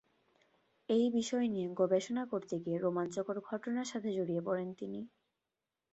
[0.89, 5.01] এই বিষয় নিয়ে গবেষণা করতে গিয়ে রোমাঞ্চকর ঘটনার সাথে জড়িয়ে পড়েন তিনি।